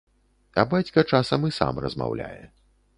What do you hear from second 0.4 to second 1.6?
А бацька часам і